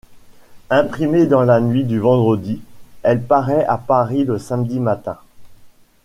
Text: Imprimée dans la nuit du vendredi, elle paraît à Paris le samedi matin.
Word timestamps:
Imprimée 0.71 1.27
dans 1.27 1.43
la 1.43 1.61
nuit 1.61 1.83
du 1.83 1.99
vendredi, 1.99 2.59
elle 3.03 3.21
paraît 3.21 3.65
à 3.67 3.77
Paris 3.77 4.23
le 4.23 4.39
samedi 4.39 4.79
matin. 4.79 5.19